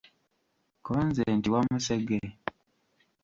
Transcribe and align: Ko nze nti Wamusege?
Ko 0.85 0.93
nze 1.07 1.23
nti 1.37 1.47
Wamusege? 1.53 2.19